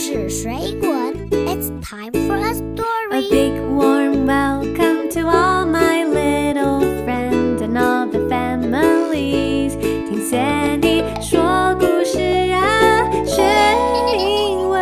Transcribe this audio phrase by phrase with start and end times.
[0.00, 3.30] 事水滚，It's time for a A story.
[3.30, 9.76] big warm welcome to all my little friends and all the families。
[9.80, 12.20] 听 Sandy 说故事
[12.52, 13.42] 啊，学
[14.18, 14.78] 英文。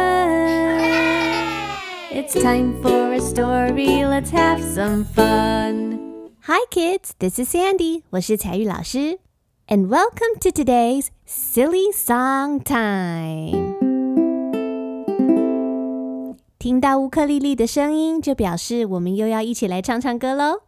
[2.12, 4.04] It's time for a story.
[4.04, 6.00] Let's have some fun.
[6.46, 7.12] Hi, kids.
[7.18, 8.02] This is Sandy.
[8.11, 9.18] 我是彩玉老师，
[9.68, 13.77] and welcome to today's silly song time.
[16.59, 20.63] 听到乌克丽丽的声音，就表示我们又要一起来唱唱歌喽。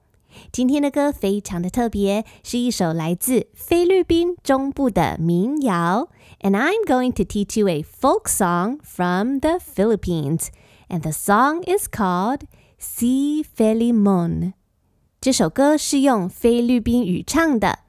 [0.50, 6.08] 今天的歌非常的特别，是一首来自菲律宾中部的民谣。
[6.40, 10.48] And I'm going to teach you a folk song from the Philippines.
[10.88, 12.44] And the song is called
[12.80, 14.54] Si Felimon.
[15.20, 17.80] 这首歌是用菲律宾语唱的，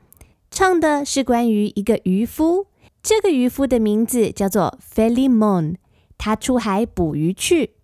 [0.51, 2.67] 唱的是关于一个渔夫。
[3.01, 5.77] 这个渔夫的名字叫做 Felimon，
[6.19, 7.75] 他出海捕鱼去。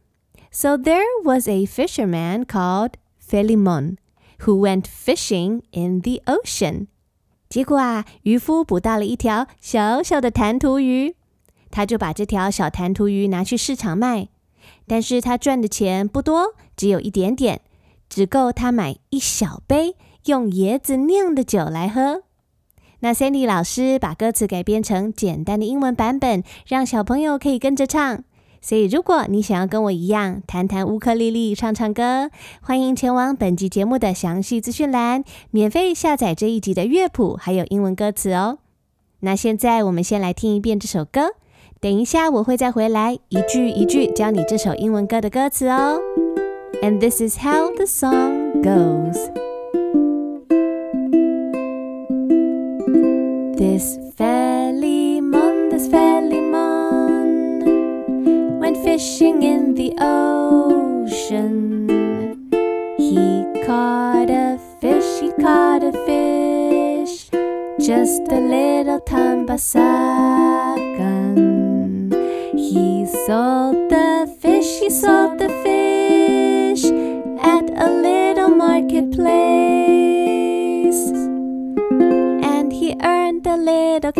[0.50, 3.96] So there was a fisherman called Felimon
[4.40, 6.86] who went fishing in the ocean.
[7.48, 11.14] 结果啊，渔夫捕到了一条小小的弹涂鱼，
[11.70, 14.28] 他就把这条小弹涂鱼拿去市场卖。
[14.86, 17.60] 但是他赚的钱不多，只有一点点，
[18.08, 22.22] 只够他买一小杯用椰子酿的酒来喝。
[23.00, 28.24] 那 Sandy 老师把歌词改编成简单的英文版本，让小朋友可以跟着唱。
[28.60, 38.58] 所以，如果你想要跟我一样弹弹乌克丽丽、唱唱歌，欢迎前往本集节目的详细资讯栏，免费下载这一集的乐谱还有英文歌词哦。
[39.20, 41.30] 那现在我们先来听一遍这首歌，
[41.80, 46.00] 等一下我会再回来一句一句教你这首英文歌的歌词哦。
[46.82, 49.16] And this is how the song goes.
[53.56, 56.47] This Felimon, this valley mon
[58.84, 61.88] fishing in the ocean.
[62.96, 67.28] He caught a fish, he caught a fish,
[67.80, 69.68] just a little tambasakan.
[72.54, 75.47] He sold the fish, he sold the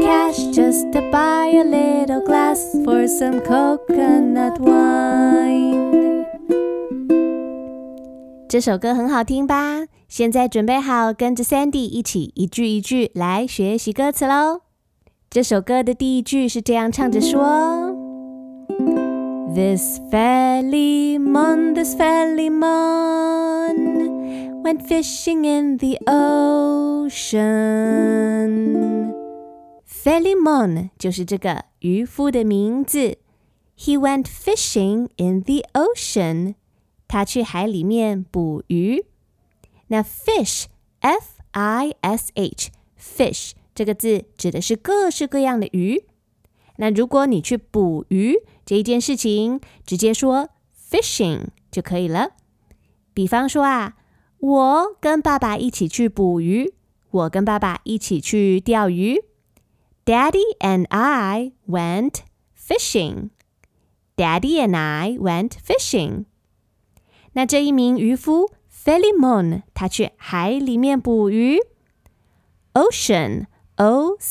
[0.08, 6.24] cash just to buy a little glass for some coconut wine。
[8.48, 9.84] 这首歌很好听吧？
[10.08, 14.62] 现在准备好跟着 Sandy 一起一句一句来学习歌词喽。
[15.28, 17.94] 这首歌的第一句是这样唱着说
[19.54, 22.62] ：This Felimon, this Felimon
[24.62, 27.18] went fishing in the ocean.
[30.00, 33.18] Felimon 就是这个渔夫的名字。
[33.76, 36.54] He went fishing in the ocean.
[37.08, 39.04] 他去海里面捕鱼。
[39.88, 46.04] 那 fish，f i s h，fish 这个字指的是各式各样的鱼。
[46.76, 50.50] 那如果你去捕鱼这一件事情，直接说
[50.90, 52.30] fishing 就可以了。
[53.12, 53.96] 比方说啊，
[54.38, 56.72] 我跟爸爸一起去捕鱼，
[57.10, 59.24] 我跟爸爸一起去钓鱼。
[60.08, 62.22] Daddy and I went
[62.54, 63.28] fishing.
[64.16, 66.24] Daddy and I went fishing.
[67.34, 71.58] 那这一名渔夫 Felimon，他去海里面捕鱼。
[72.72, 74.22] Ocean, O-C-E-A-N,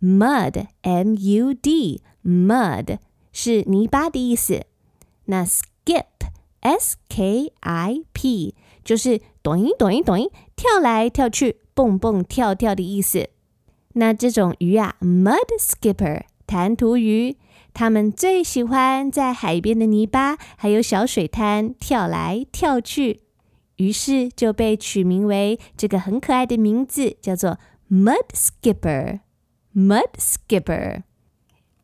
[0.00, 2.98] mud，m u d，mud
[3.32, 4.66] 是泥巴的意思。
[5.24, 13.30] 那 skip，s k i p 就是抖音抖音抖音，跳来跳去，蹦蹦跳跳的意思。
[13.94, 17.35] 那这种鱼啊，mud skipper，弹涂鱼，
[17.73, 23.21] 它们最喜欢在海边的泥巴还有小水滩跳来跳去，
[23.75, 27.59] 于是就被取名为这个很可爱的名字，叫做
[27.91, 31.03] mud skipper。mud skipper。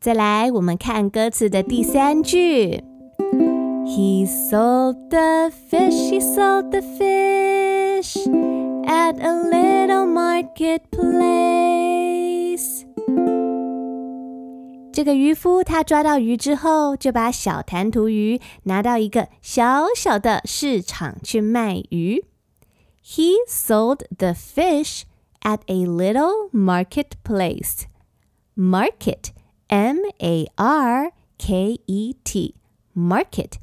[0.00, 2.82] 再来，我们看歌词的第三句。
[3.86, 8.16] He sold the fish, he sold the fish
[8.86, 11.07] at a little marketplace.
[14.99, 22.25] 这个渔夫他抓到鱼之后，就把小弹涂鱼拿到一个小小的市场去卖鱼。
[23.01, 25.03] He sold the fish
[25.39, 27.83] at a little marketplace.
[28.57, 29.29] Market,
[29.67, 32.55] M A R K E T,
[32.93, 33.53] market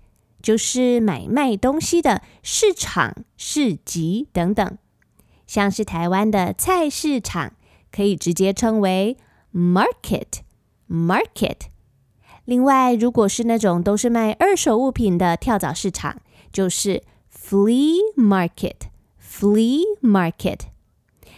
[0.41, 4.79] 就是买卖东西的市场、市集等等。
[5.47, 7.53] 像是台湾的菜市场，
[7.93, 9.19] 可以直接称为
[9.53, 10.41] market,
[10.89, 11.67] market。
[12.45, 16.21] 另外，如果是那种都是卖二手物品的跳蚤市场，
[16.53, 17.03] 就是
[17.35, 18.77] flea market,
[19.21, 20.61] flea market。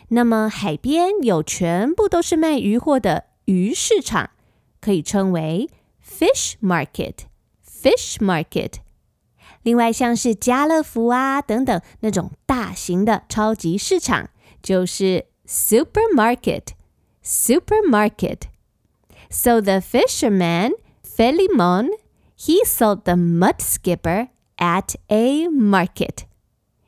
[0.08, 4.30] 那么海边有全部都是卖鱼货的鱼市场，
[4.80, 5.68] 可以称为
[6.02, 8.74] fish market，fish market。
[9.62, 14.30] 另外像是家乐福啊等等那种大型的超级市场，
[14.62, 18.38] 就是 supermarket，supermarket。
[19.29, 20.73] So the fisherman
[21.03, 21.89] Philemon
[22.35, 26.25] he sold the mud skipper at a market。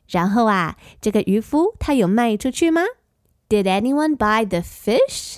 [0.08, 2.82] 然后啊，这个渔夫他有卖出去吗？
[3.50, 5.38] Did anyone buy the fish？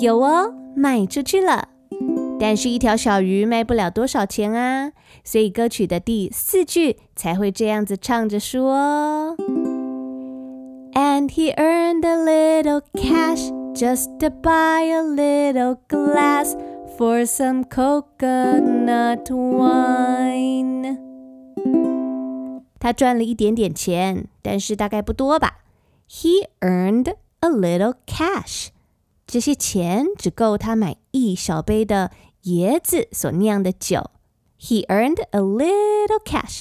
[0.00, 1.68] 有哦，卖出去了。
[2.38, 9.36] 但是，一条小鱼卖不了多少钱啊，所以歌曲的第四句才会这样子唱着说
[11.24, 16.54] ：And he earned a little cash just to buy a little glass
[16.98, 20.98] for some coconut wine。
[22.78, 25.60] 他赚了一点点钱，但是大概不多吧。
[26.06, 28.68] He earned a little cash，
[29.26, 32.10] 这些钱只够他买一小杯的
[32.44, 34.10] 椰子所酿的酒。
[34.58, 36.60] He earned a little cash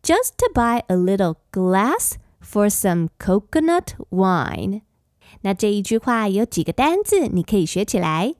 [0.00, 2.12] just to buy a little glass
[2.44, 4.82] for some coconut wine。
[5.42, 8.34] 那这一句话有几个单字你可以学起来。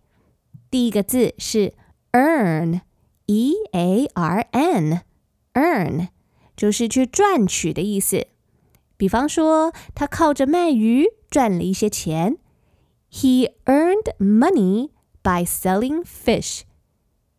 [0.70, 1.74] 第一个字是
[2.12, 6.08] earn，e a r n，earn
[6.56, 8.26] 就是去赚取的意思。
[8.96, 12.36] 比方说，他靠着卖鱼赚了一些钱。
[13.10, 14.90] He earned money
[15.22, 16.62] by selling fish.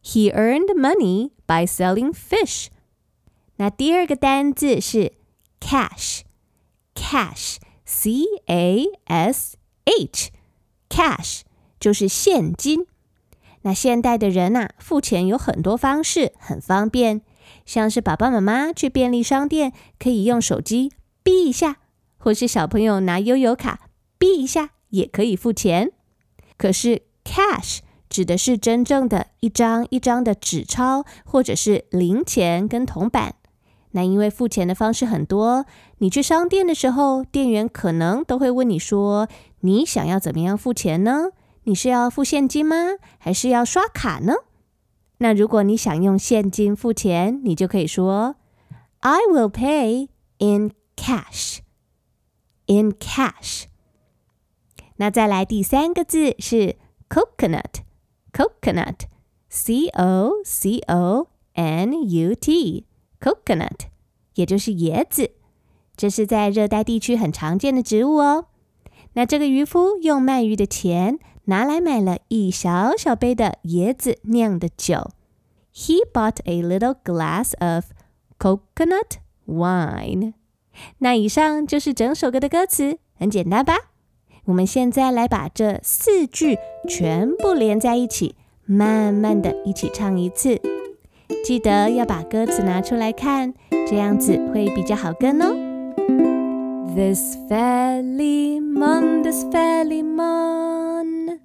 [0.04, 2.68] He earned money by selling fish.
[3.58, 5.14] 那第二个单字是
[6.97, 10.31] Cash, C A S H,
[10.89, 11.43] Cash
[11.79, 12.87] 就是现金。
[13.63, 17.21] 那现代的人呐，付钱有很多方式，很方便。
[17.65, 20.93] 像是爸爸妈妈去便利商店，可以用手机。
[21.23, 21.77] B 一下，
[22.19, 23.89] 或是小朋友拿悠游卡
[24.19, 25.93] B 一下也可以付钱。
[26.57, 33.35] 可是 cash 指的是真正的一张一张的纸钞，或者是零钱跟铜板。
[33.91, 35.67] 那因为付钱的方式很多，
[35.99, 39.29] 你去商店的时候，店员可能都会问你说
[39.61, 41.31] ：“你想要怎么样付钱呢？
[41.65, 42.77] 你是要付现金吗？
[43.19, 44.35] 还是要刷卡呢？”
[45.19, 48.35] 那如果你想用现金付钱，你就可以说
[49.01, 51.59] ：“I will pay in。” cash
[52.65, 53.65] in cash。
[54.97, 56.77] 那再来第三个字是
[57.11, 63.81] coconut，coconut，c o c o n u t，coconut，
[64.37, 65.33] 也就是椰子。
[65.97, 68.47] 这是在热带地区很常见的植物哦。
[69.15, 75.11] 那这个渔夫用卖鱼的钱拿来买了一小小杯的椰子酿的酒。
[75.75, 77.87] He bought a little glass of
[78.39, 80.35] coconut wine.
[80.99, 83.75] 那以上就是整首歌的歌词，很简单吧？
[84.45, 88.37] 我们现在来把这四句全部连在一起，
[88.67, 90.61] 慢慢的一起唱一次。
[91.43, 93.55] 记得要把歌词拿出来看，
[93.89, 95.56] 这样子会比较好跟哦。
[96.97, 97.37] This
[98.59, 99.45] moon, this
[100.03, 101.41] moon,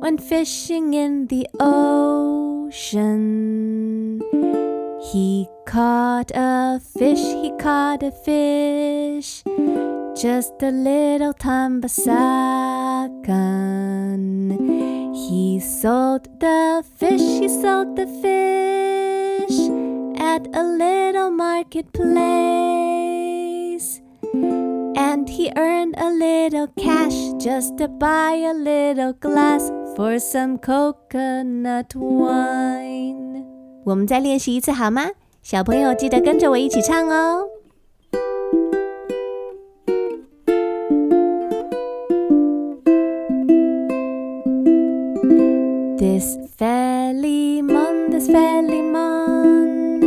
[0.00, 3.02] when fishing in the ocean.
[5.12, 9.42] He caught a fish, he caught a fish,
[10.16, 11.92] just a little tambasakan.
[15.14, 19.68] He sold the fish, he sold the fish
[20.18, 22.83] at a little marketplace
[25.33, 31.95] And he earned a little cash just to buy a little glass for some coconut
[31.95, 33.43] wine.
[33.85, 35.09] 我们再练习一次好吗？
[35.41, 37.47] 小朋友记得跟着我一起唱哦。
[45.97, 50.01] This Philemon, this Philemon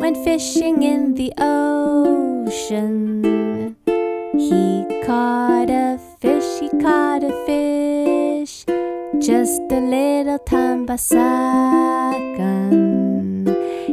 [0.00, 3.18] went fishing in the ocean.
[4.35, 8.65] He caught a fish, he caught a fish,
[9.19, 11.13] just a little tambasakan.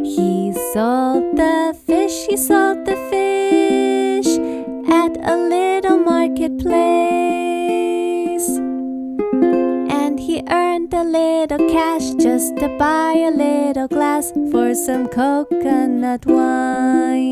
[0.02, 4.38] He sold the fish, he sold the fish
[4.88, 6.70] at a little marketplace.
[9.92, 16.24] And he earned a little cash just to buy a little glass for some coconut
[16.24, 17.29] wine.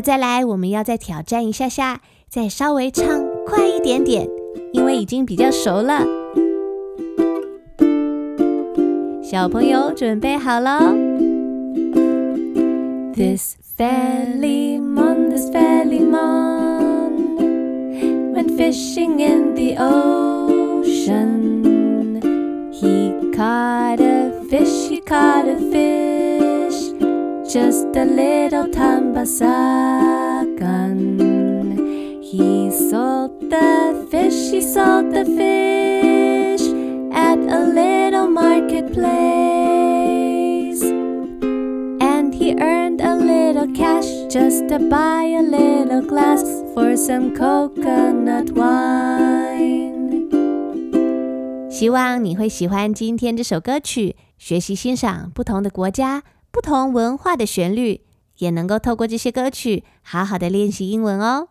[0.00, 4.26] 那再来，我们要再挑战一下下，再稍微唱快一点点，
[4.72, 6.06] 因为已经比较熟了。
[9.22, 10.94] 小朋友准备好了
[13.14, 17.12] ？This Philemon, this Philemon
[18.32, 21.12] went fishing in the ocean.
[22.72, 26.19] He caught a fish, he caught a fish,
[27.49, 30.95] just a little tambasakan.
[32.21, 36.63] He sold the fish, he sold the fish
[37.13, 40.83] at a little marketplace.
[42.01, 48.51] And he earned a little cash just to buy a little glass for some coconut
[48.51, 49.83] wine.
[51.69, 58.02] 希望你会喜欢今天这首歌曲，学习欣赏不同的国家、 不同文化的旋律，
[58.38, 61.48] 也能够透过这些歌曲好好的练习英文哦。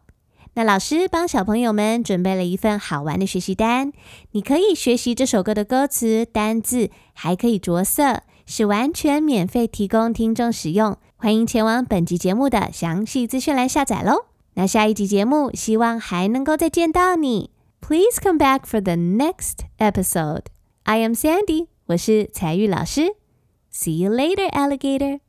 [0.55, 3.93] 那老师帮小朋友们准备了一份好玩的学习单，
[4.31, 10.97] 你可以学习这首歌的歌词、单字，还可以着色，是完全免费提供听众使用。
[11.15, 14.25] 欢迎前往本集节目的详细资讯栏下载喽。
[14.55, 17.51] 那下一集节目，希望还能够再见到你。
[17.79, 20.45] Please come back for the next episode.
[20.83, 23.18] I am Sandy，我是彩玉老师。
[23.71, 25.19] See you later, alligator.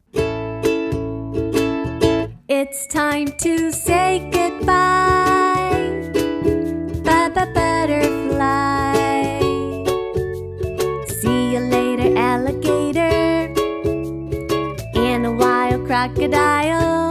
[2.48, 6.10] It's time to say goodbye.
[7.04, 8.94] Bye bye, butterfly.
[11.20, 13.52] See you later, alligator.
[14.96, 17.09] And a wild crocodile.